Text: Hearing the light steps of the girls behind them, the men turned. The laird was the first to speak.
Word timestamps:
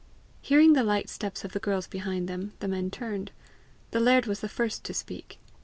Hearing 0.41 0.73
the 0.73 0.81
light 0.83 1.11
steps 1.11 1.45
of 1.45 1.51
the 1.51 1.59
girls 1.59 1.85
behind 1.85 2.27
them, 2.27 2.53
the 2.59 2.67
men 2.67 2.89
turned. 2.89 3.29
The 3.91 3.99
laird 3.99 4.25
was 4.25 4.39
the 4.39 4.49
first 4.49 4.83
to 4.85 4.95
speak. 4.95 5.37